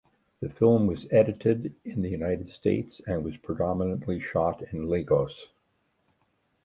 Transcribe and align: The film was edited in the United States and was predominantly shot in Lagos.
The 0.39 0.49
film 0.49 0.87
was 0.87 1.05
edited 1.11 1.75
in 1.85 2.01
the 2.01 2.09
United 2.09 2.47
States 2.51 3.01
and 3.05 3.23
was 3.23 3.37
predominantly 3.37 4.19
shot 4.19 4.63
in 4.73 4.87
Lagos. 4.87 5.45